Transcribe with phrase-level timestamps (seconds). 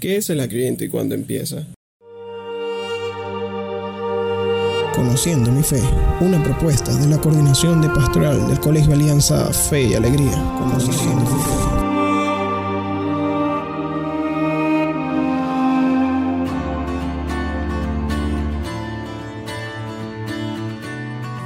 [0.00, 1.66] ¿Qué es el Adviento y cuándo empieza?
[4.94, 5.82] Conociendo mi fe,
[6.22, 10.42] una propuesta de la coordinación de pastoral del Colegio Alianza Fe y Alegría.
[10.58, 11.59] Conociendo mi fe.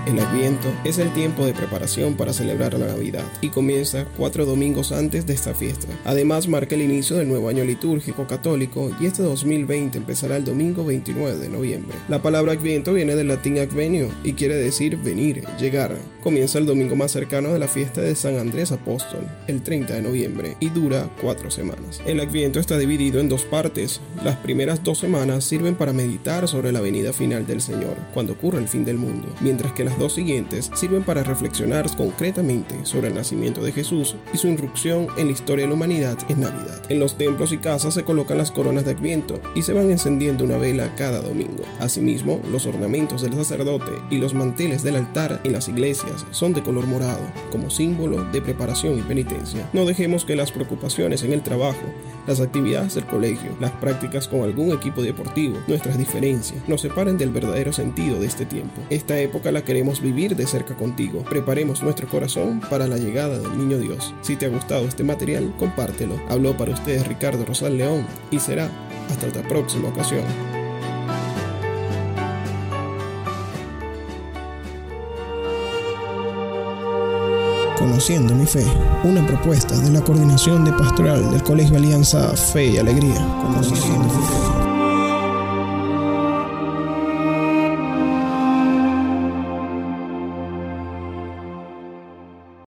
[0.07, 4.93] El Adviento es el tiempo de preparación para celebrar la Navidad y comienza cuatro domingos
[4.93, 5.89] antes de esta fiesta.
[6.05, 10.85] Además marca el inicio del nuevo año litúrgico católico y este 2020 empezará el domingo
[10.85, 11.97] 29 de noviembre.
[12.09, 15.97] La palabra Adviento viene del latín advenio y quiere decir venir, llegar.
[16.23, 20.03] Comienza el domingo más cercano de la fiesta de San Andrés Apóstol, el 30 de
[20.03, 22.03] noviembre, y dura cuatro semanas.
[22.05, 24.03] El Adviento está dividido en dos partes.
[24.23, 28.59] Las primeras dos semanas sirven para meditar sobre la venida final del Señor, cuando ocurre
[28.59, 33.15] el fin del mundo, mientras que las dos siguientes sirven para reflexionar concretamente sobre el
[33.15, 36.83] nacimiento de Jesús y su irrupción en la historia de la humanidad en Navidad.
[36.89, 40.45] En los templos y casas se colocan las coronas de Adviento y se van encendiendo
[40.45, 41.65] una vela cada domingo.
[41.81, 46.63] Asimismo, los ornamentos del sacerdote y los manteles del altar en las iglesias son de
[46.63, 49.69] color morado, como símbolo de preparación y penitencia.
[49.73, 51.83] No dejemos que las preocupaciones en el trabajo,
[52.27, 57.31] las actividades del colegio, las prácticas con algún equipo deportivo, nuestras diferencias, nos separen del
[57.31, 58.81] verdadero sentido de este tiempo.
[58.91, 61.25] Esta época la queremos vivir de cerca contigo.
[61.29, 64.15] Preparemos nuestro corazón para la llegada del Niño Dios.
[64.23, 66.21] Si te ha gustado este material, compártelo.
[66.29, 68.71] Habló para ustedes Ricardo Rosal León y será
[69.11, 70.25] hasta otra próxima ocasión.
[77.79, 78.65] Conociendo mi fe,
[79.05, 83.27] una propuesta de la coordinación de pastoral del Colegio Alianza Fe y Alegría.
[83.43, 84.54] Conociendo.